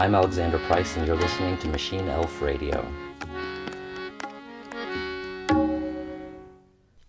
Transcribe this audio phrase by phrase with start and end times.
[0.00, 2.90] I'm Alexander Price, and you're listening to Machine Elf Radio.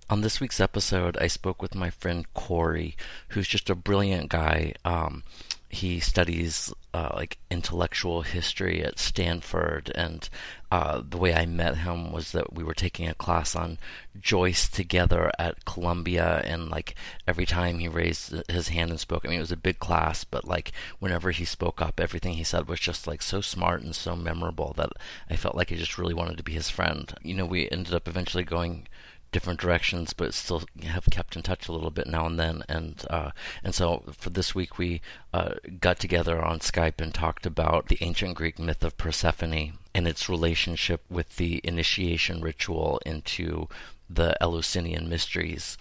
[0.10, 2.98] On this week's episode, I spoke with my friend Corey,
[3.30, 4.74] who's just a brilliant guy.
[4.84, 5.24] Um,
[5.70, 10.28] he studies uh, like intellectual history at Stanford, and
[10.72, 13.78] uh, the way I met him was that we were taking a class on
[14.20, 16.96] Joyce together at Columbia, and like
[17.28, 20.24] every time he raised his hand and spoke, I mean it was a big class,
[20.26, 23.96] but like whenever he spoke up, everything he said was just like so smart and
[23.96, 24.92] so memorable that
[25.30, 27.14] I felt like I just really wanted to be his friend.
[27.22, 28.88] You know, we ended up eventually going
[29.32, 32.64] different directions, but still have kept in touch a little bit now and then.
[32.68, 33.32] And uh,
[33.64, 35.02] and so for this week, we
[35.34, 40.08] uh, got together on Skype and talked about the ancient Greek myth of Persephone and
[40.08, 43.68] its relationship with the initiation ritual into
[44.10, 45.78] the Eleusinian mysteries,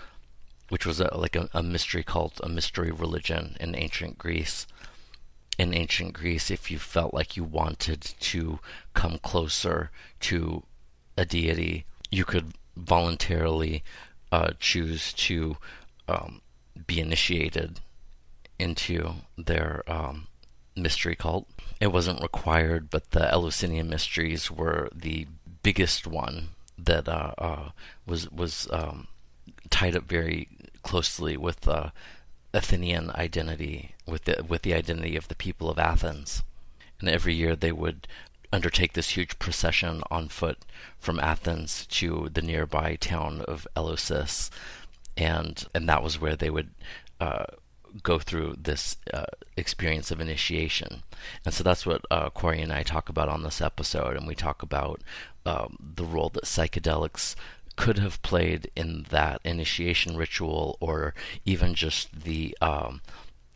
[0.68, 4.66] which was a, like a, a mystery cult, a mystery religion in ancient Greece.
[5.58, 8.60] In ancient Greece, if you felt like you wanted to
[8.94, 10.62] come closer to
[11.18, 13.82] a deity, you could voluntarily
[14.32, 15.56] uh, choose to
[16.08, 16.40] um,
[16.86, 17.80] be initiated
[18.58, 20.28] into their um,
[20.76, 21.48] mystery cult.
[21.80, 25.26] It wasn't required, but the Eleusinian mysteries were the
[25.62, 27.70] biggest one that uh, uh,
[28.06, 29.08] was was um,
[29.70, 30.48] tied up very
[30.82, 31.92] closely with the
[32.52, 36.42] Athenian identity, with the with the identity of the people of Athens.
[37.00, 38.06] And every year they would
[38.52, 40.58] undertake this huge procession on foot
[40.98, 44.50] from Athens to the nearby town of Eleusis,
[45.16, 46.70] and and that was where they would
[47.20, 47.44] uh,
[48.02, 49.24] go through this uh,
[49.56, 51.02] experience of initiation.
[51.44, 54.34] And so that's what uh, Corey and I talk about on this episode, and we
[54.34, 55.02] talk about
[55.46, 57.34] um, the role that psychedelics
[57.76, 63.00] could have played in that initiation ritual, or even just the um,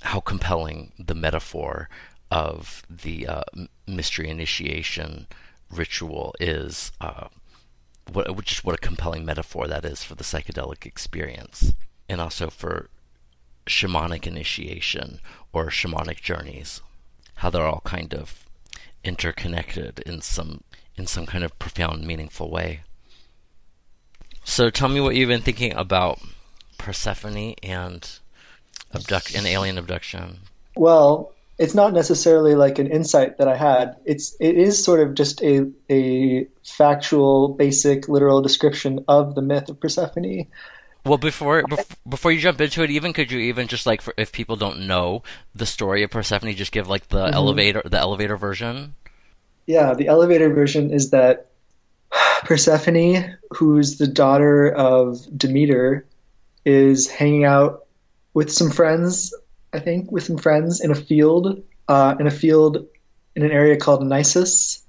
[0.03, 1.89] how compelling the metaphor
[2.31, 3.43] of the uh,
[3.87, 5.27] mystery initiation
[5.71, 6.93] ritual is.
[7.01, 7.29] Uh,
[8.13, 11.73] what, just what a compelling metaphor that is for the psychedelic experience,
[12.09, 12.91] and also for
[13.67, 15.21] shamanic initiation
[15.53, 16.83] or shamanic journeys,
[17.37, 18.45] how they're all kind of
[19.03, 20.63] interconnected in some
[20.97, 22.83] in some kind of profound, meaningful way.
[24.45, 26.21] So, tell me what you've been thinking about
[26.79, 28.19] Persephone and
[28.95, 30.39] abduct and alien abduction.
[30.77, 33.97] Well, it's not necessarily like an insight that I had.
[34.05, 39.69] It's it is sort of just a a factual, basic, literal description of the myth
[39.69, 40.47] of Persephone.
[41.05, 41.65] Well, before
[42.09, 44.87] before you jump into it, even could you even just like for, if people don't
[44.87, 45.23] know
[45.55, 47.35] the story of Persephone, just give like the mm-hmm.
[47.35, 48.95] elevator the elevator version.
[49.67, 51.47] Yeah, the elevator version is that
[52.43, 56.05] Persephone, who's the daughter of Demeter,
[56.65, 57.87] is hanging out
[58.33, 59.33] with some friends
[59.75, 62.87] I think, with some friends in a field, uh, in a field
[63.35, 64.83] in an area called Nisus.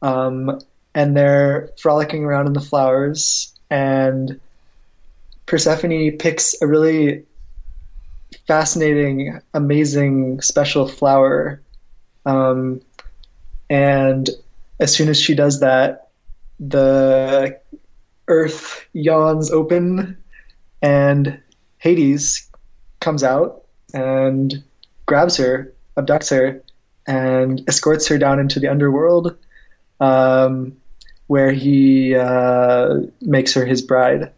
[0.00, 0.58] Um,
[0.94, 4.40] and they're frolicking around in the flowers, and
[5.44, 7.26] Persephone picks a really
[8.46, 11.60] fascinating, amazing, special flower.
[12.24, 12.80] Um,
[13.68, 14.30] and
[14.80, 16.08] as soon as she does that,
[16.58, 17.60] the
[18.26, 20.16] earth yawns open,
[20.80, 21.42] and
[21.76, 22.50] Hades
[23.00, 24.62] comes out and
[25.06, 26.62] grabs her, abducts her,
[27.06, 29.36] and escorts her down into the underworld,
[30.00, 30.76] um,
[31.26, 34.32] where he uh, makes her his bride.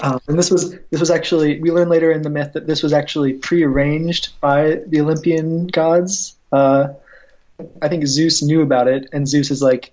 [0.00, 2.82] Um, and this was this was actually we learn later in the myth that this
[2.82, 6.36] was actually prearranged by the Olympian gods.
[6.52, 6.90] Uh,
[7.82, 9.92] I think Zeus knew about it, and Zeus is like,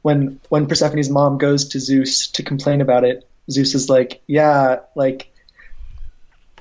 [0.00, 4.80] when when Persephone's mom goes to Zeus to complain about it, Zeus is like, yeah,
[4.94, 5.30] like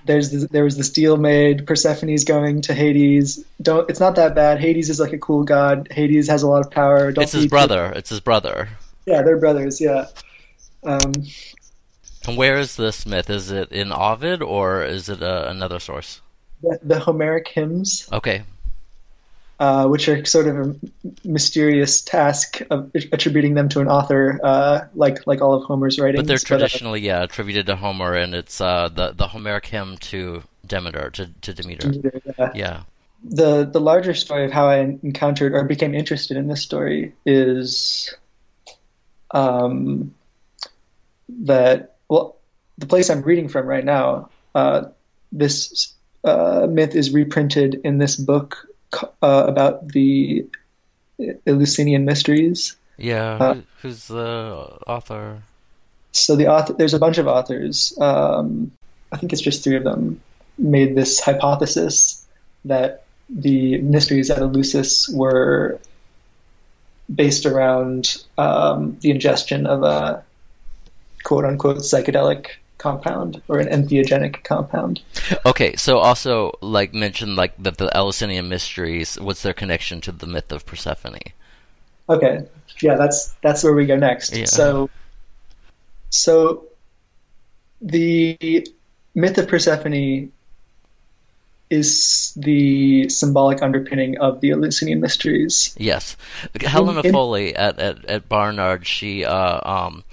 [0.05, 1.65] there's this, there was the deal made.
[1.65, 3.43] Persephone's going to Hades.
[3.61, 3.89] Don't.
[3.89, 4.59] It's not that bad.
[4.59, 5.87] Hades is like a cool god.
[5.91, 7.11] Hades has a lot of power.
[7.11, 7.91] Don't it's his brother.
[7.95, 8.69] It's his brother.
[9.05, 9.81] Yeah, they're brothers.
[9.81, 10.07] Yeah.
[10.83, 11.13] Um,
[12.27, 13.29] and where is this myth?
[13.29, 16.21] Is it in Ovid or is it uh, another source?
[16.61, 18.07] The, the Homeric hymns.
[18.11, 18.43] Okay.
[19.63, 20.75] Uh, which are sort of a
[21.23, 26.23] mysterious task of attributing them to an author, uh, like like all of Homer's writings.
[26.23, 29.65] But they're traditionally, but, uh, yeah, attributed to Homer, and it's uh, the the Homeric
[29.65, 31.91] hymn to Demeter, to, to Demeter.
[31.91, 32.51] Demeter yeah.
[32.53, 32.83] yeah.
[33.23, 38.13] The the larger story of how I encountered or became interested in this story is,
[39.31, 40.13] um,
[41.45, 42.35] that well,
[42.77, 44.89] the place I'm reading from right now, uh,
[45.31, 45.93] this
[46.25, 48.67] uh, myth is reprinted in this book
[49.21, 50.45] uh, about the
[51.45, 52.75] Eleusinian mysteries.
[52.97, 55.43] Yeah, uh, who's the author?
[56.11, 57.97] So the author, there's a bunch of authors.
[57.99, 58.71] Um,
[59.11, 60.21] I think it's just three of them
[60.57, 62.25] made this hypothesis
[62.65, 65.79] that the mysteries at Eleusis were
[67.13, 70.23] based around um, the ingestion of a
[71.23, 75.01] quote unquote psychedelic compound or an entheogenic compound.
[75.45, 79.19] Okay, so also like mentioned like the, the Eleusinian mysteries.
[79.19, 81.19] What's their connection to the myth of Persephone?
[82.09, 82.45] Okay,
[82.81, 84.35] yeah, that's that's where we go next.
[84.35, 84.45] Yeah.
[84.45, 84.89] So,
[86.09, 86.65] so
[87.81, 88.67] the
[89.15, 90.31] myth of Persephone
[91.69, 95.73] is the symbolic underpinning of the Eleusinian mysteries.
[95.77, 96.17] Yes,
[96.59, 100.03] Helena in- Foley at, at, at Barnard, she uh, um,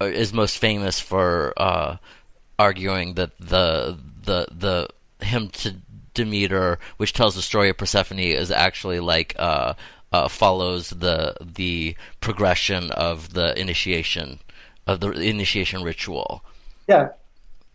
[0.00, 1.96] is most famous for uh,
[2.58, 4.88] arguing that the the the
[5.24, 5.76] hymn to
[6.14, 9.74] Demeter, which tells the story of Persephone, is actually like uh,
[10.12, 14.40] uh, follows the the progression of the initiation
[14.86, 16.42] of the initiation ritual.
[16.88, 17.10] Yeah.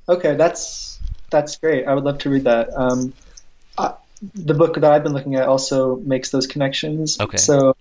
[0.09, 0.99] Okay, that's
[1.29, 1.87] that's great.
[1.87, 2.69] I would love to read that.
[2.75, 3.13] Um,
[3.77, 3.93] I,
[4.35, 7.19] the book that I've been looking at also makes those connections.
[7.19, 7.37] Okay.
[7.37, 7.75] So,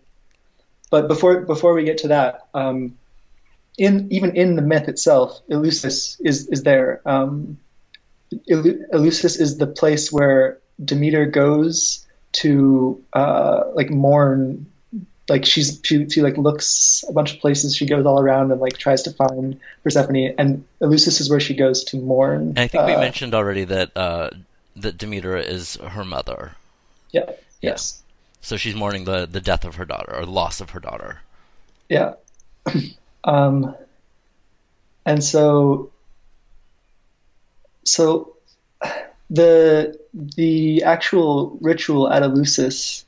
[0.91, 2.97] but before before we get to that, um,
[3.79, 7.01] in even in the myth itself, Eleusis is is there.
[7.07, 7.59] Um,
[8.51, 14.67] Eleusis is the place where Demeter goes to uh, like mourn.
[15.29, 17.77] Like she's she, she like looks a bunch of places.
[17.77, 20.35] She goes all around and like tries to find Persephone.
[20.37, 22.49] And Eleusis is where she goes to mourn.
[22.49, 24.31] And I think we uh, mentioned already that uh,
[24.77, 26.53] that Demeter is her mother,
[27.13, 27.31] Yeah.
[27.61, 28.03] Yes.
[28.41, 31.21] so she's mourning the, the death of her daughter or the loss of her daughter.
[31.89, 32.15] Yeah.
[33.25, 33.75] Um,
[35.05, 35.91] and so,
[37.85, 38.37] so
[39.31, 43.05] the the actual ritual at Eleusis,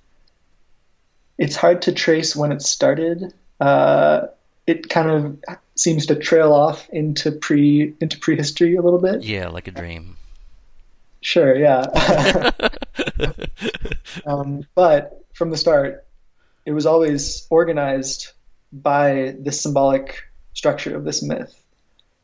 [1.39, 3.33] it's hard to trace when it started.
[3.61, 4.29] Uh,
[4.67, 9.23] it kind of seems to trail off into pre into prehistory a little bit.
[9.23, 10.17] Yeah, like a dream.
[11.21, 11.87] Sure, yeah.
[14.27, 16.05] um, but from the start,
[16.67, 18.33] it was always organized
[18.83, 20.23] by the symbolic
[20.53, 21.61] structure of this myth.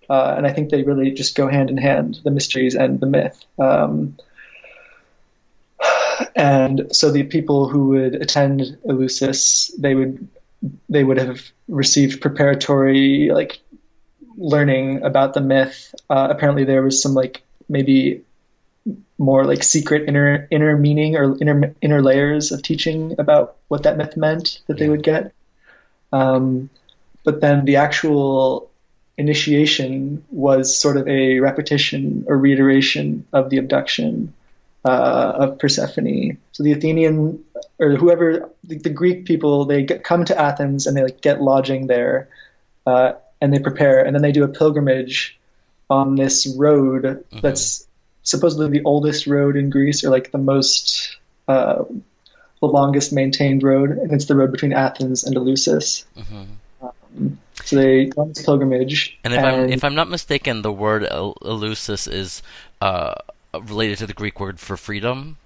[0.08, 3.06] Uh, and I think they really just go hand in hand, the mysteries and the
[3.06, 3.44] myth.
[3.58, 4.16] Um,
[6.34, 10.28] and so the people who would attend Eleusis, they would
[10.88, 13.60] they would have received preparatory like
[14.36, 15.94] learning about the myth.
[16.10, 18.22] Uh, apparently, there was some like maybe
[19.16, 23.96] more like secret inner inner meaning or inner inner layers of teaching about what that
[23.96, 25.32] myth meant that they would get.
[26.12, 26.70] Um,
[27.24, 28.70] but then the actual
[29.18, 34.32] initiation was sort of a repetition or reiteration of the abduction
[34.84, 36.38] uh, of Persephone.
[36.52, 37.44] So the Athenian
[37.78, 41.42] or whoever the, the Greek people they get, come to Athens and they like get
[41.42, 42.28] lodging there,
[42.86, 45.38] uh, and they prepare, and then they do a pilgrimage
[45.88, 47.86] on this road that's
[48.22, 51.16] supposedly the oldest road in Greece, or like the most
[51.48, 51.84] uh,
[52.60, 56.04] the longest maintained road, and it's the road between Athens and Eleusis.
[56.82, 60.72] Um, so they go on this pilgrimage, And if I'm if I'm not mistaken, the
[60.72, 62.42] word el- Eleusis is
[62.80, 63.14] uh,
[63.54, 65.36] related to the Greek word for freedom.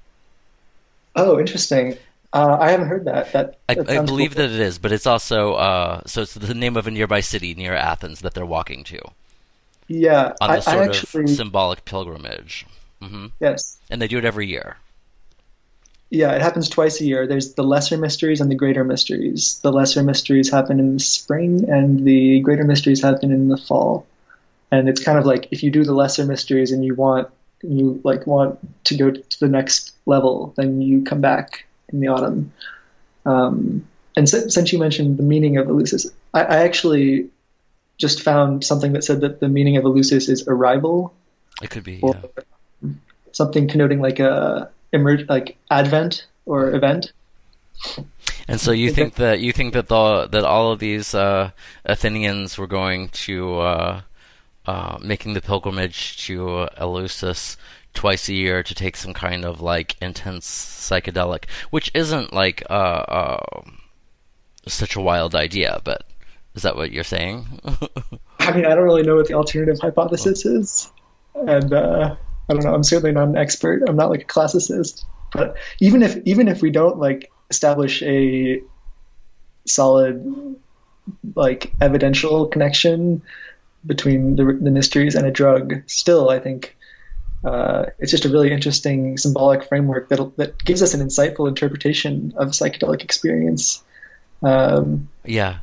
[1.16, 1.96] oh, interesting.
[2.32, 3.32] Uh, I haven't heard that.
[3.32, 4.43] That, I, that I sounds believe cool.
[4.43, 7.55] that it is, but it's also uh, so it's the name of a nearby city
[7.55, 9.00] near Athens that they're walking to
[9.88, 12.67] Yeah, on I, this I sort actually of symbolic pilgrimage.
[13.00, 14.77] hmm yes, And they do it every year.
[16.15, 16.33] Yeah.
[16.33, 17.27] It happens twice a year.
[17.27, 19.61] There's the lesser mysteries and the greater mysteries.
[19.63, 24.06] The lesser mysteries happen in the spring, and the greater mysteries happen in the fall.
[24.71, 27.29] And it's kind of like if you do the lesser mysteries and you want
[27.63, 32.09] you like want to go to the next level, then you come back in the
[32.09, 32.53] autumn.
[33.27, 37.31] Um, and si- since you mentioned the meaning of Eleusis, I, I actually
[37.97, 41.15] just found something that said that the meaning of Eleusis is arrival,
[41.63, 42.01] It could be.
[42.03, 42.15] or
[42.83, 42.91] Yeah.
[43.33, 47.13] something connoting like a emerge, like advent or event.
[48.48, 51.51] And so you think that you think that the that all of these uh,
[51.84, 54.01] Athenians were going to uh,
[54.67, 57.56] uh, making the pilgrimage to Eleusis
[57.94, 62.72] twice a year to take some kind of like intense psychedelic, which isn't like uh,
[62.72, 63.63] uh,
[64.67, 66.05] such a wild idea, but
[66.55, 67.46] is that what you're saying?
[68.41, 70.93] I mean, I don't really know what the alternative hypothesis is,
[71.34, 72.17] and uh,
[72.48, 72.74] I don't know.
[72.74, 73.82] I'm certainly not an expert.
[73.89, 75.05] I'm not like a classicist.
[75.32, 78.63] But even if even if we don't like establish a
[79.67, 80.56] solid
[81.34, 83.22] like evidential connection
[83.86, 86.77] between the, the mysteries and a drug, still I think
[87.44, 92.32] uh, it's just a really interesting symbolic framework that that gives us an insightful interpretation
[92.36, 93.82] of psychedelic experience.
[94.43, 95.58] Um, yeah,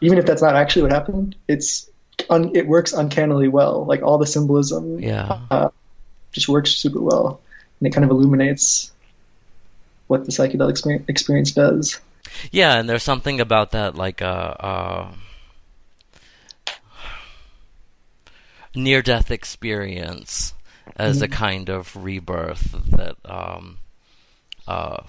[0.00, 1.88] even if that's not actually what happened, it's
[2.28, 3.84] un, it works uncannily well.
[3.86, 5.40] Like all the symbolism, yeah.
[5.50, 5.68] uh,
[6.32, 7.40] just works super well,
[7.78, 8.90] and it kind of illuminates.
[10.12, 11.98] what the psychedelic experience does.
[12.50, 14.24] Yeah, and there's something about that, like uh,
[14.60, 15.12] uh,
[18.74, 20.54] near-death experience
[20.96, 21.24] as mm-hmm.
[21.24, 23.78] a kind of rebirth that um,
[24.66, 25.02] uh,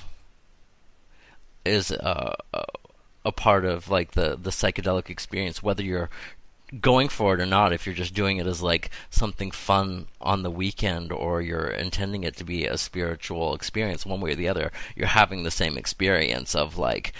[1.65, 2.35] is uh,
[3.25, 6.09] a part of like the the psychedelic experience, whether you're
[6.81, 10.43] going for it or not, if you're just doing it as like something fun on
[10.43, 14.47] the weekend or you're intending it to be a spiritual experience one way or the
[14.47, 17.13] other, you're having the same experience of like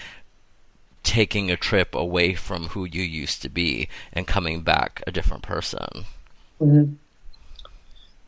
[1.03, 5.43] taking a trip away from who you used to be and coming back a different
[5.43, 6.05] person.
[6.61, 6.93] Mm-hmm.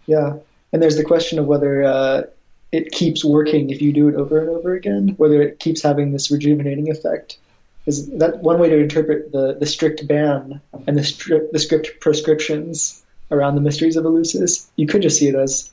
[0.05, 0.37] Yeah.
[0.73, 2.23] And there's the question of whether uh,
[2.71, 6.11] it keeps working if you do it over and over again, whether it keeps having
[6.11, 7.37] this rejuvenating effect
[7.85, 11.99] is that one way to interpret the, the strict ban and the, stri- the strict
[11.99, 14.67] prescriptions around the mysteries of Eleusis?
[14.75, 15.71] You could just see it as,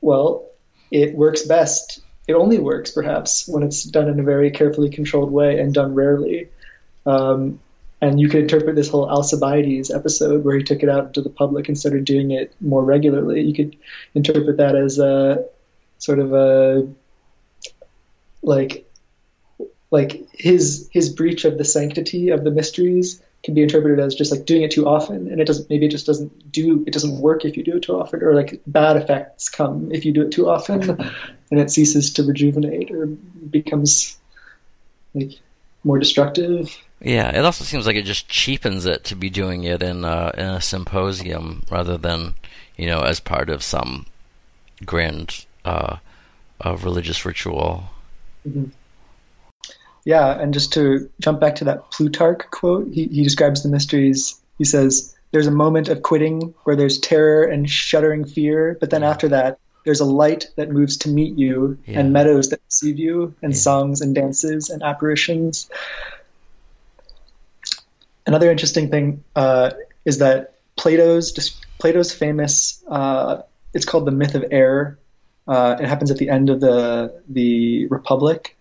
[0.00, 0.46] well,
[0.90, 2.00] it works best.
[2.28, 5.94] It only works perhaps when it's done in a very carefully controlled way and done
[5.94, 6.48] rarely.
[7.06, 7.60] Um,
[8.00, 11.30] and you could interpret this whole Alcibiades episode where he took it out into the
[11.30, 13.40] public and started doing it more regularly.
[13.40, 13.76] You could
[14.14, 15.46] interpret that as a
[15.98, 16.86] sort of a
[18.42, 18.83] like
[19.94, 24.32] like his his breach of the sanctity of the mysteries can be interpreted as just
[24.32, 25.28] like doing it too often.
[25.30, 27.84] And it doesn't maybe it just doesn't do it doesn't work if you do it
[27.84, 30.90] too often or like bad effects come if you do it too often
[31.50, 34.18] and it ceases to rejuvenate or becomes
[35.14, 35.38] like
[35.84, 36.76] more destructive.
[37.00, 40.32] Yeah it also seems like it just cheapens it to be doing it in a,
[40.36, 42.34] in a symposium rather than
[42.76, 44.06] you know as part of some
[44.84, 45.98] grand uh,
[46.64, 47.84] uh religious ritual.
[48.48, 48.70] Mm-hmm.
[50.04, 54.38] Yeah, and just to jump back to that Plutarch quote, he, he describes the mysteries.
[54.58, 59.02] He says, There's a moment of quitting where there's terror and shuddering fear, but then
[59.02, 59.10] yeah.
[59.10, 62.00] after that, there's a light that moves to meet you, yeah.
[62.00, 63.58] and meadows that receive you, and yeah.
[63.58, 65.70] songs and dances and apparitions.
[68.26, 69.72] Another interesting thing uh,
[70.04, 72.82] is that Plato's Plato's famous.
[72.88, 73.42] Uh,
[73.72, 74.98] it's called the myth of air.
[75.46, 78.56] Uh, it happens at the end of the the Republic,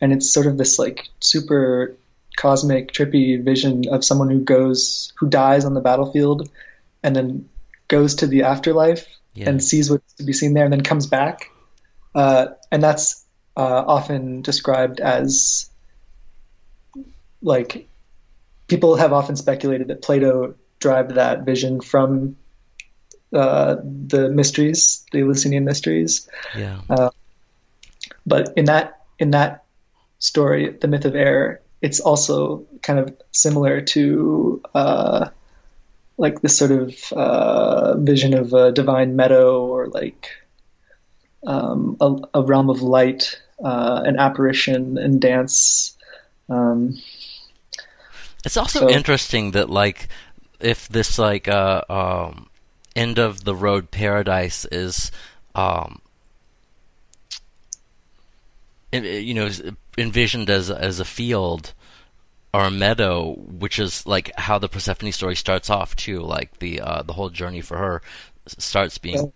[0.00, 1.96] and it's sort of this like super
[2.36, 6.48] cosmic trippy vision of someone who goes who dies on the battlefield
[7.02, 7.48] and then
[7.88, 9.48] goes to the afterlife yeah.
[9.48, 11.50] and sees what's to be seen there and then comes back.
[12.14, 13.24] Uh, and that's
[13.56, 15.70] uh, often described as
[17.42, 17.88] like
[18.66, 22.36] people have often speculated that plato derived that vision from
[23.32, 26.28] uh, the mysteries the eleusinian mysteries.
[26.56, 26.80] Yeah.
[26.88, 27.10] Uh,
[28.26, 29.64] but in that in that
[30.18, 35.28] story, The Myth of Air, it's also kind of similar to uh,
[36.16, 40.28] like this sort of uh, vision of a divine meadow or like
[41.46, 45.96] um, a, a, realm of light, uh, an apparition and dance.
[46.48, 46.98] Um,
[48.44, 50.08] it's also so, interesting that like
[50.58, 52.48] if this like uh, um,
[52.96, 55.12] end of the road paradise is
[55.54, 56.00] um,
[58.90, 59.48] you know
[59.98, 61.74] envisioned as as a field
[62.54, 66.20] or a meadow, which is like how the Persephone story starts off too.
[66.20, 68.02] Like the uh, the whole journey for her
[68.46, 69.32] starts being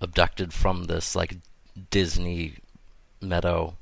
[0.00, 1.36] abducted from this like
[1.90, 2.54] Disney
[3.20, 3.76] meadow.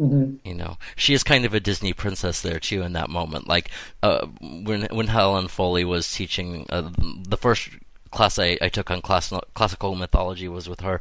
[0.00, 0.48] Mm-hmm.
[0.48, 3.48] You know, she is kind of a Disney princess there too in that moment.
[3.48, 3.70] Like
[4.02, 7.70] uh, when when Helen Foley was teaching uh, the first
[8.10, 11.00] class I, I took on class, classical mythology was with her.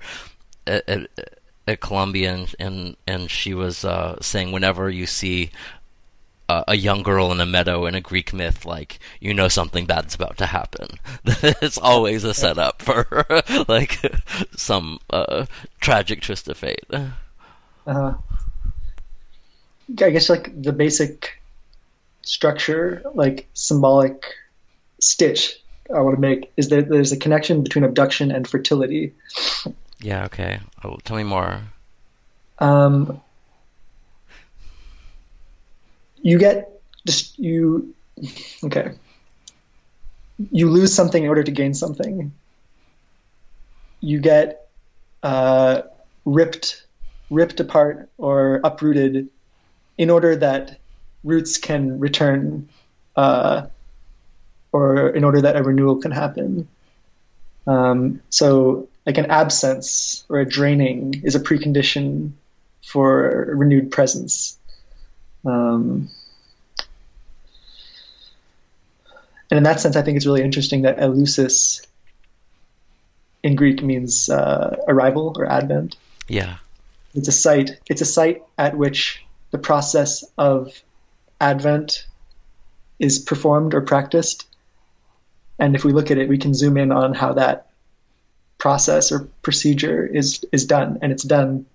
[0.66, 1.10] At, at,
[1.68, 5.52] at Columbia, and and, and she was uh, saying whenever you see
[6.50, 9.86] uh, a young girl in a meadow in a Greek myth, like you know something
[9.86, 11.00] bad's about to happen.
[11.26, 13.26] it's always a setup for
[13.68, 14.00] like
[14.56, 15.46] some uh,
[15.80, 16.86] tragic twist of fate.
[17.88, 18.14] Uh,
[20.02, 21.42] I guess like the basic
[22.24, 24.24] structure, like symbolic
[25.00, 25.60] stitch
[25.94, 29.14] I want to make is that there's a connection between abduction and fertility.
[30.00, 30.26] Yeah.
[30.26, 30.60] Okay.
[30.84, 31.62] Oh, tell me more.
[32.60, 33.22] Um,
[36.22, 37.94] you get just you.
[38.64, 38.94] Okay.
[40.52, 42.34] You lose something in order to gain something.
[44.02, 44.68] You get
[45.22, 45.84] uh,
[46.26, 46.86] ripped,
[47.30, 49.30] ripped apart or uprooted,
[49.98, 50.80] in order that
[51.24, 52.68] roots can return,
[53.16, 53.68] uh,
[54.72, 56.68] or in order that a renewal can happen.
[57.68, 62.32] Um, so like an absence or a draining is a precondition
[62.86, 64.58] for renewed presence.
[65.46, 66.10] Um,
[69.52, 71.86] and in that sense, I think it's really interesting that eleusis
[73.44, 75.98] in Greek means uh, arrival or advent.
[76.28, 76.58] Yeah.
[77.14, 77.72] It's a site.
[77.88, 80.72] It's a site at which the process of
[81.40, 82.08] Advent
[83.00, 84.48] is performed or practiced.
[85.60, 87.68] And if we look at it, we can zoom in on how that
[88.64, 91.66] process or procedure is is done, and it's done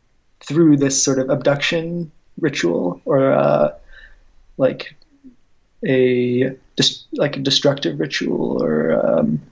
[0.40, 3.74] through this sort of abduction ritual or uh,
[4.56, 4.96] like
[5.86, 6.56] a
[7.12, 8.72] like a destructive ritual or
[9.04, 9.42] um,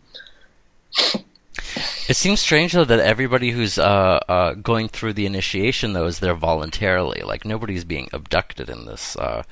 [2.08, 6.20] it seems strange though that everybody who's uh, uh, going through the initiation though is
[6.20, 7.20] there voluntarily.
[7.20, 9.42] Like nobody's being abducted in this uh,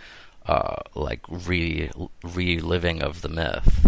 [0.46, 1.90] uh, like re
[2.22, 3.86] reliving of the myth.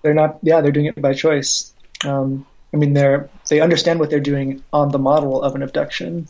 [0.00, 0.38] They're not.
[0.40, 1.74] Yeah, they're doing it by choice.
[2.02, 6.28] Um, I mean, they're they understand what they're doing on the model of an abduction,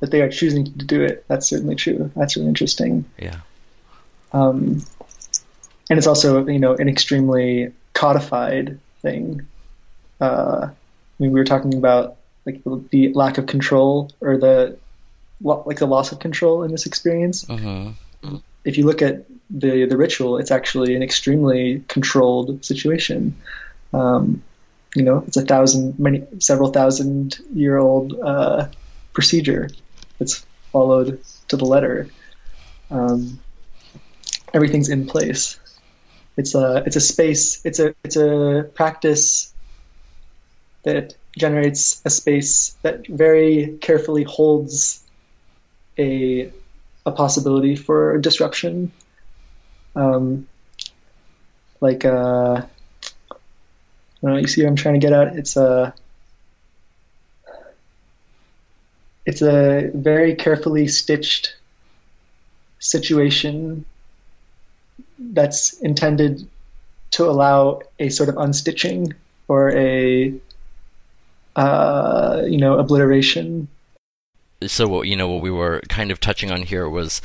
[0.00, 1.24] that they are choosing to do it.
[1.28, 2.10] That's certainly true.
[2.16, 3.04] That's really interesting.
[3.18, 3.36] Yeah.
[4.32, 4.84] Um,
[5.88, 9.46] and it's also you know an extremely codified thing.
[10.20, 12.16] Uh, I mean, we were talking about
[12.46, 14.78] like the, lack of control or the
[15.42, 17.44] like the loss of control in this experience.
[17.44, 18.36] Mm-hmm.
[18.64, 23.36] If you look at the the ritual, it's actually an extremely controlled situation.
[23.92, 24.42] Um,
[24.94, 28.68] you know, it's a thousand, many, several thousand year old uh,
[29.12, 29.68] procedure
[30.18, 32.08] that's followed to the letter.
[32.90, 33.40] Um,
[34.52, 35.58] everything's in place.
[36.36, 37.64] It's a it's a space.
[37.64, 39.52] It's a it's a practice
[40.84, 45.04] that generates a space that very carefully holds
[45.98, 46.50] a
[47.06, 48.90] a possibility for disruption.
[49.94, 50.46] Um,
[51.80, 52.62] like uh,
[54.28, 55.36] know, you see what I'm trying to get at?
[55.36, 55.94] It's a
[59.26, 61.54] it's a very carefully stitched
[62.78, 63.84] situation
[65.18, 66.48] that's intended
[67.12, 69.12] to allow a sort of unstitching
[69.48, 70.34] or a
[71.56, 73.68] uh, you know obliteration.
[74.66, 77.20] So you know what we were kind of touching on here was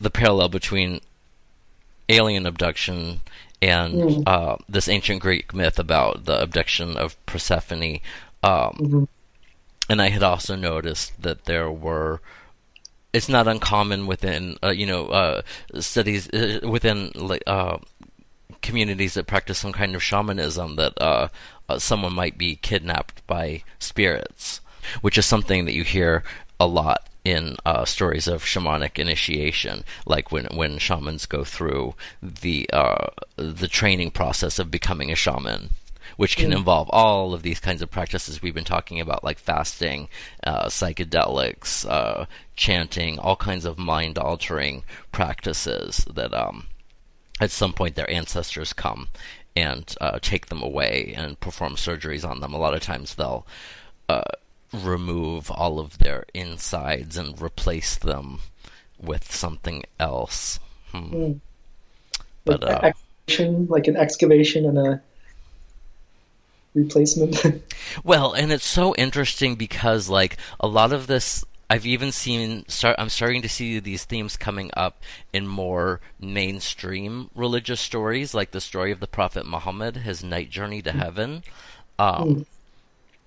[0.00, 1.00] the parallel between
[2.08, 3.20] alien abduction
[3.62, 4.22] and mm.
[4.26, 8.00] uh, this ancient Greek myth about the abduction of Persephone.
[8.42, 9.04] Um, mm-hmm.
[9.88, 12.20] And I had also noticed that there were.
[13.12, 15.42] It's not uncommon within, uh, you know, uh,
[15.80, 17.10] studies uh, within
[17.44, 17.78] uh,
[18.62, 21.28] communities that practice some kind of shamanism that uh,
[21.78, 24.60] someone might be kidnapped by spirits,
[25.00, 26.22] which is something that you hear
[26.60, 32.68] a lot in uh, stories of shamanic initiation, like when when shamans go through the
[32.72, 35.70] uh, the training process of becoming a shaman,
[36.16, 36.56] which can mm.
[36.56, 40.08] involve all of these kinds of practices we've been talking about, like fasting,
[40.44, 46.66] uh, psychedelics, uh, chanting, all kinds of mind altering practices that um,
[47.40, 49.08] at some point their ancestors come
[49.56, 52.54] and uh, take them away and perform surgeries on them.
[52.54, 53.46] A lot of times they'll
[54.08, 54.22] uh,
[54.72, 58.40] remove all of their insides and replace them
[59.00, 60.60] with something else.
[60.92, 61.14] Hmm.
[61.14, 61.40] Mm.
[62.44, 65.02] But like, uh, excavation, like an excavation and a
[66.74, 67.62] replacement.
[68.04, 72.96] well, and it's so interesting because like a lot of this I've even seen start
[72.98, 75.02] I'm starting to see these themes coming up
[75.32, 80.82] in more mainstream religious stories like the story of the prophet Muhammad his night journey
[80.82, 80.98] to hmm.
[80.98, 81.42] heaven
[81.98, 82.46] um, mm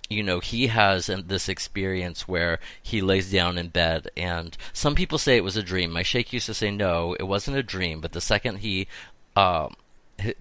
[0.10, 5.18] you know, he has this experience where he lays down in bed, and some people
[5.18, 5.92] say it was a dream.
[5.92, 8.88] My sheikh used to say, no, it wasn't a dream, but the second he
[9.36, 9.76] um,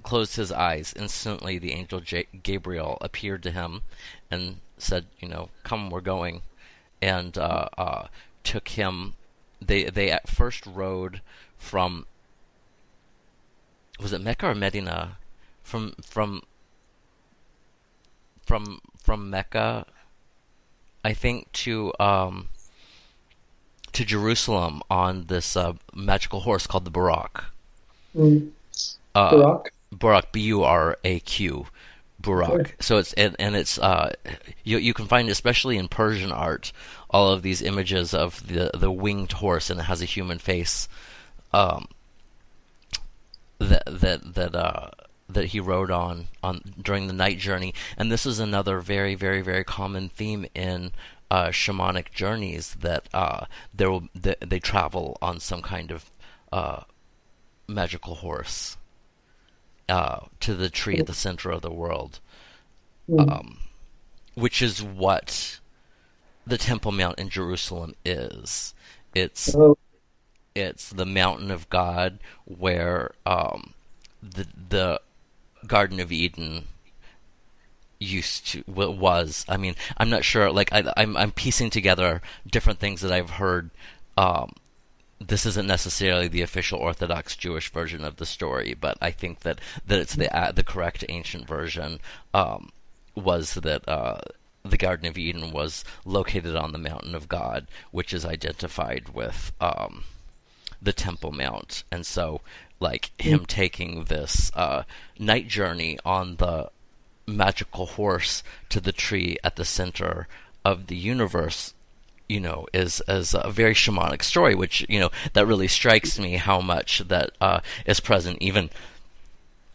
[0.02, 3.82] closed his eyes, instantly the angel J- Gabriel appeared to him
[4.30, 6.42] and said, you know, come, we're going,
[7.00, 8.06] and uh, uh,
[8.44, 9.14] took him.
[9.60, 11.20] They they at first rode
[11.56, 12.06] from
[14.00, 15.18] was it Mecca or Medina?
[15.62, 16.42] From from
[18.44, 19.86] from from Mecca,
[21.04, 22.48] I think, to um,
[23.92, 27.44] to Jerusalem on this uh, magical horse called the Barak.
[28.16, 28.50] Mm.
[29.14, 29.66] Uh, Buraq.
[29.92, 30.32] Barak.
[30.32, 31.66] B U R A Q.
[32.20, 32.60] Buraq.
[32.60, 32.72] Okay.
[32.80, 34.14] So it's and, and it's uh,
[34.64, 36.72] you you can find especially in Persian art
[37.10, 40.88] all of these images of the the winged horse and it has a human face.
[41.52, 41.88] Um,
[43.58, 44.90] that that that uh
[45.28, 49.42] that he rode on on during the night journey, and this is another very very
[49.42, 50.92] very common theme in
[51.30, 56.10] uh, shamanic journeys that uh, there will they, they, travel on some kind of
[56.52, 56.82] uh,
[57.66, 58.76] magical horse
[59.88, 62.20] uh, to the tree at the center of the world,
[63.08, 63.30] mm.
[63.30, 63.60] um,
[64.34, 65.58] which is what
[66.46, 68.74] the Temple Mount in Jerusalem is.
[69.14, 69.78] It's oh.
[70.54, 73.72] it's the mountain of God where um,
[74.22, 75.00] the the
[75.66, 76.66] Garden of Eden,
[78.02, 79.44] used to was.
[79.48, 80.50] I mean, I'm not sure.
[80.50, 83.70] Like I, I'm I'm piecing together different things that I've heard.
[84.16, 84.52] Um,
[85.20, 89.60] this isn't necessarily the official Orthodox Jewish version of the story, but I think that,
[89.86, 92.00] that it's the uh, the correct ancient version.
[92.34, 92.70] Um,
[93.14, 94.18] was that uh,
[94.64, 99.52] the Garden of Eden was located on the mountain of God, which is identified with
[99.60, 100.04] um,
[100.82, 102.40] the Temple Mount, and so
[102.80, 104.82] like him taking this uh,
[105.18, 106.70] night journey on the
[107.26, 110.26] magical horse to the tree at the center
[110.64, 111.72] of the universe
[112.28, 116.36] you know is as a very shamanic story which you know that really strikes me
[116.36, 118.70] how much that uh, is present even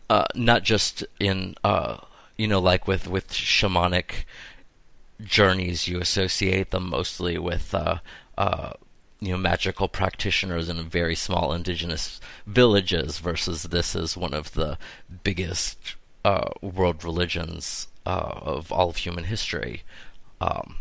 [0.10, 1.98] uh, not just in uh,
[2.38, 4.26] you know like with with shamanic
[5.22, 7.98] journeys you associate them mostly with uh,
[8.38, 8.74] uh,
[9.20, 14.78] you know magical practitioners in very small indigenous villages versus this is one of the
[15.24, 19.84] biggest uh, world religions uh, of all of human history.
[20.40, 20.78] Um,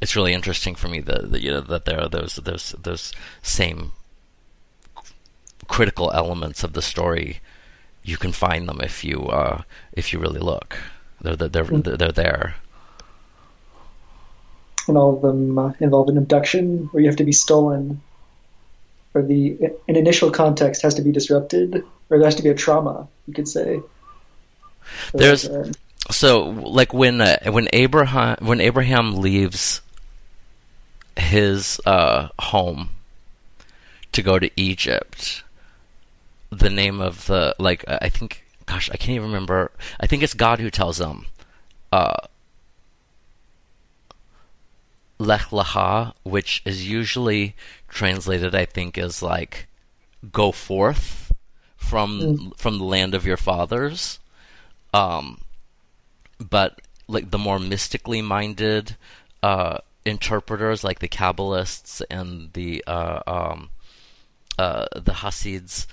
[0.00, 3.12] it's really interesting for me that, that, you know that there are those those those
[3.42, 3.92] same
[5.68, 7.40] critical elements of the story.
[8.02, 9.62] You can find them if you uh,
[9.92, 10.78] if you really look.
[11.20, 12.56] They're they're they're, they're there.
[14.88, 18.00] And all of them uh, involve an abduction, or you have to be stolen,
[19.14, 22.54] or the an initial context has to be disrupted, or there has to be a
[22.54, 23.08] trauma.
[23.26, 23.80] You could say.
[25.12, 25.48] There's
[26.10, 29.80] so like when uh, when Abraham when Abraham leaves
[31.16, 32.90] his uh, home
[34.12, 35.42] to go to Egypt,
[36.50, 39.72] the name of the like I think gosh I can't even remember.
[39.98, 41.26] I think it's God who tells him.
[45.18, 47.56] Lech Lecha, which is usually
[47.88, 49.66] translated, I think, as like
[50.32, 51.32] "go forth
[51.76, 52.56] from mm.
[52.56, 54.18] from the land of your fathers."
[54.92, 55.40] Um,
[56.38, 58.96] but like the more mystically minded
[59.42, 63.70] uh, interpreters, like the Kabbalists and the uh, um,
[64.58, 65.86] uh, the Hasids,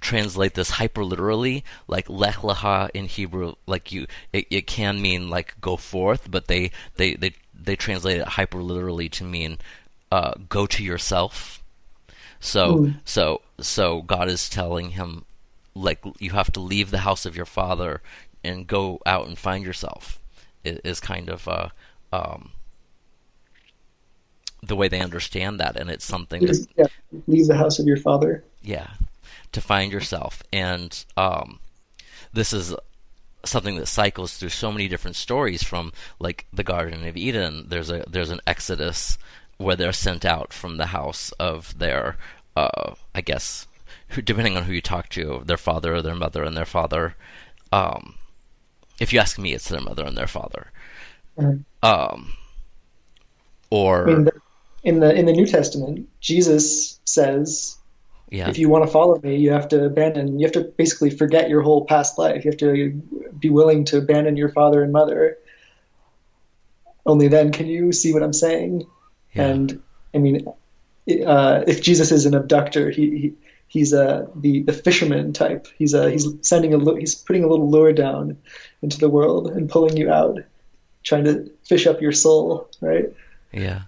[0.00, 3.54] translate this hyper literally, like lech lecha in Hebrew.
[3.66, 8.18] Like you, it, it can mean like go forth, but they they they they translate
[8.18, 9.58] it hyper literally to mean
[10.10, 11.62] uh, go to yourself.
[12.40, 12.94] So mm.
[13.04, 15.24] so so God is telling him
[15.74, 18.02] like you have to leave the house of your father
[18.44, 20.18] and go out and find yourself
[20.64, 21.68] is kind of uh,
[22.12, 22.52] um,
[24.62, 26.44] the way they understand that, and it's something.
[26.44, 26.86] That, yeah,
[27.26, 28.44] leave the house of your father.
[28.62, 28.88] Yeah,
[29.52, 31.58] to find yourself, and um,
[32.32, 32.74] this is
[33.44, 35.62] something that cycles through so many different stories.
[35.62, 39.18] From like the Garden of Eden, there's a there's an Exodus
[39.58, 42.16] where they're sent out from the house of their,
[42.56, 43.66] uh, I guess,
[44.08, 47.14] who, depending on who you talk to, their father or their mother and their father.
[47.70, 48.16] Um,
[49.00, 50.70] if you ask me, it's their mother and their father.
[51.38, 51.86] Mm-hmm.
[51.86, 52.34] Um,
[53.70, 54.32] or in the,
[54.84, 57.78] in the in the New Testament, Jesus says,
[58.32, 58.48] yeah.
[58.48, 60.38] "If you want to follow me, you have to abandon.
[60.38, 62.44] You have to basically forget your whole past life.
[62.44, 62.90] You have to
[63.38, 65.38] be willing to abandon your father and mother.
[67.04, 68.86] Only then can you see what I'm saying."
[69.34, 69.48] Yeah.
[69.48, 69.82] And
[70.14, 70.46] I mean,
[71.26, 73.32] uh, if Jesus is an abductor, he, he
[73.68, 75.66] he's a the the fisherman type.
[75.76, 78.38] He's a he's sending a he's putting a little lure down
[78.80, 80.38] into the world and pulling you out,
[81.02, 83.12] trying to fish up your soul, right?
[83.52, 83.82] Yeah.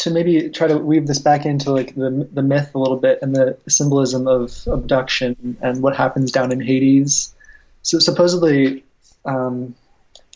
[0.00, 3.18] To maybe try to weave this back into like the the myth a little bit
[3.20, 7.34] and the symbolism of abduction and what happens down in Hades.
[7.82, 8.84] So supposedly,
[9.24, 9.74] um,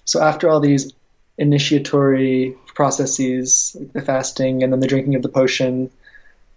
[0.04, 0.92] so after all these
[1.38, 5.90] initiatory processes, the fasting and then the drinking of the potion,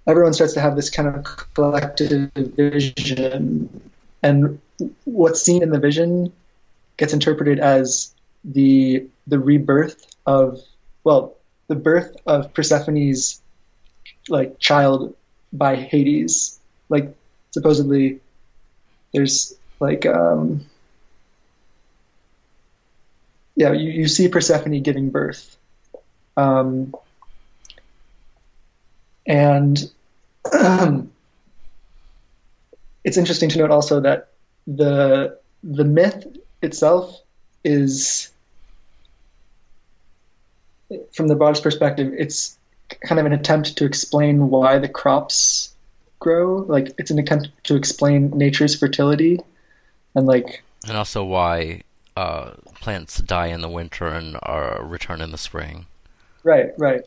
[0.06, 3.92] everyone starts to have this kind of collective vision.
[4.22, 4.60] And
[5.06, 6.34] what's seen in the vision
[6.98, 10.62] gets interpreted as the the rebirth of
[11.04, 11.36] well,
[11.68, 13.42] the birth of Persephone's
[14.30, 15.16] like child
[15.54, 16.60] by Hades.
[16.90, 17.16] Like
[17.52, 18.20] supposedly
[19.14, 20.66] there's like um
[23.58, 25.58] yeah, you, you see Persephone giving birth.
[26.38, 26.94] Um,
[29.26, 29.92] and
[30.54, 31.12] um,
[33.04, 34.30] it's interesting to note also that
[34.68, 36.28] the the myth
[36.62, 37.20] itself
[37.64, 38.32] is
[41.14, 42.58] from the broadest perspective it's
[43.02, 45.74] kind of an attempt to explain why the crops
[46.20, 49.40] grow like it's an attempt to explain nature's fertility
[50.16, 51.82] and like and also why
[52.16, 55.86] uh, plants die in the winter and are return in the spring
[56.44, 57.02] right right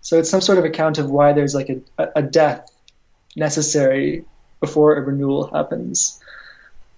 [0.00, 2.68] so it's some sort of account of why there's like a, a death
[3.36, 4.24] necessary
[4.60, 6.20] before a renewal happens.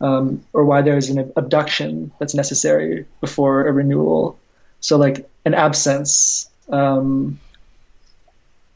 [0.00, 4.38] um, or why there's an abduction that's necessary before a renewal.
[4.80, 7.38] So like an absence, um,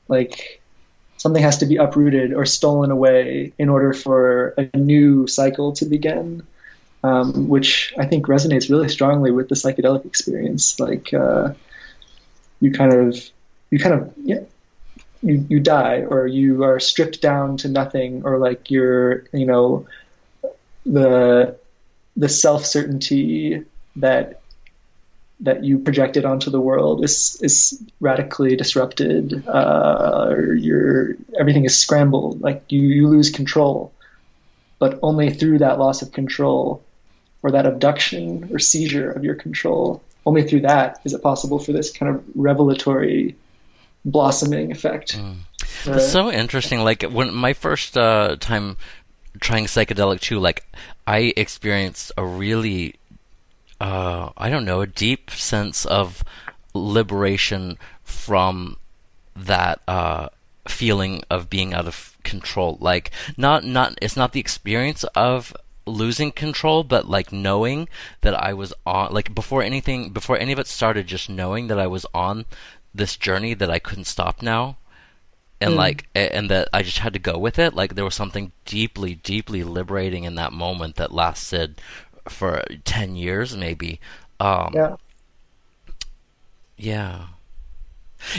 [0.09, 0.61] like
[1.17, 5.87] something has to be uprooted or stolen away in order for a new cycle to
[5.87, 6.47] begin.
[7.03, 10.81] Um, which I think resonates really strongly with the psychedelic experience.
[10.81, 11.53] Like uh,
[12.61, 13.23] you kind of,
[13.71, 14.41] you kind of, yeah,
[15.23, 19.87] you, you die or you are stripped down to nothing or like you're, you know,
[20.87, 21.59] the
[22.17, 23.65] the self certainty
[23.97, 24.41] that
[25.45, 29.47] that you projected onto the world is is radically disrupted.
[29.47, 32.41] Uh, or you're everything is scrambled.
[32.41, 33.93] Like you you lose control,
[34.79, 36.83] but only through that loss of control,
[37.43, 40.03] or that abduction or seizure of your control.
[40.27, 43.37] Only through that is it possible for this kind of revelatory
[44.05, 45.19] blossoming effect.
[45.19, 45.37] Mm.
[45.85, 46.81] That's so interesting.
[46.81, 48.77] Like when my first uh, time
[49.41, 50.65] trying psychedelic too, like
[51.07, 52.95] I experienced a really,
[53.81, 56.25] uh, I don't know, a deep sense of
[56.73, 58.77] liberation from
[59.37, 60.29] that uh,
[60.69, 62.79] feeling of being out of control.
[62.81, 65.55] Like not not it's not the experience of
[65.87, 67.89] losing control, but like knowing
[68.23, 71.79] that I was on like before anything before any of it started, just knowing that
[71.79, 72.47] I was on
[72.95, 74.77] this journey that I couldn't stop now
[75.61, 75.77] and mm.
[75.77, 77.75] like and that I just had to go with it.
[77.75, 81.81] Like there was something deeply, deeply liberating in that moment that lasted
[82.29, 84.01] for ten years, maybe.
[84.41, 84.97] Um, yeah.
[86.77, 87.27] Yeah.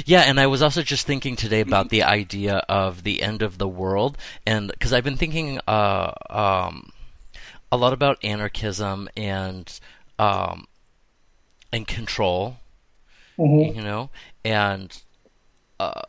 [0.05, 3.57] Yeah, and I was also just thinking today about the idea of the end of
[3.57, 6.91] the world, and because I've been thinking uh, um,
[7.71, 9.79] a lot about anarchism and
[10.17, 10.67] um,
[11.71, 12.57] and control,
[13.37, 13.77] mm-hmm.
[13.77, 14.09] you know,
[14.43, 15.01] and
[15.79, 16.01] uh,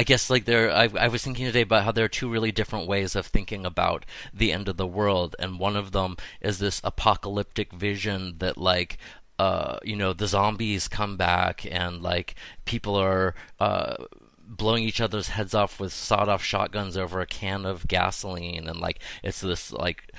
[0.00, 2.52] I guess like there, I, I was thinking today about how there are two really
[2.52, 6.58] different ways of thinking about the end of the world, and one of them is
[6.58, 8.96] this apocalyptic vision that like
[9.38, 12.34] uh, you know, the zombies come back and like
[12.64, 14.06] people are uh,
[14.38, 19.00] blowing each other's heads off with sawed-off shotguns over a can of gasoline, and like
[19.22, 20.10] it's this like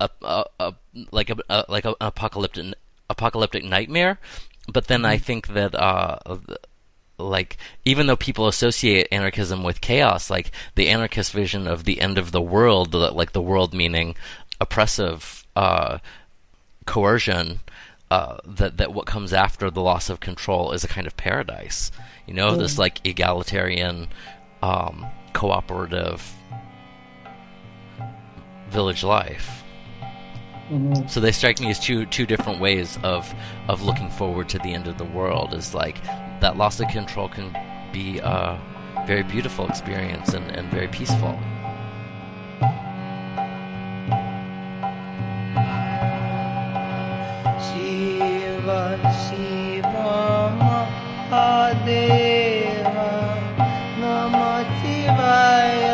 [0.00, 0.74] a, a, a
[1.10, 2.72] like a, a like an apocalyptic
[3.10, 4.18] apocalyptic nightmare.
[4.72, 5.24] But then I mm-hmm.
[5.24, 6.20] think that uh,
[7.18, 12.18] like even though people associate anarchism with chaos, like the anarchist vision of the end
[12.18, 14.14] of the world, like the world meaning
[14.60, 15.98] oppressive uh,
[16.84, 17.60] coercion,
[18.10, 21.90] uh, that that what comes after the loss of control is a kind of paradise.
[22.26, 22.58] You know, mm.
[22.58, 24.08] this like egalitarian,
[24.62, 26.32] um, cooperative
[28.68, 29.62] village life.
[30.70, 31.06] Mm-hmm.
[31.06, 33.32] So they strike me as two two different ways of
[33.68, 35.54] of looking forward to the end of the world.
[35.54, 35.96] Is like
[36.40, 37.56] that loss of control can
[37.92, 38.58] be a
[39.06, 41.38] very beautiful experience and, and very peaceful.
[47.66, 50.52] Shiva, Shiva,
[51.30, 53.10] Mahadeva,
[54.00, 55.85] Namah Shivaya,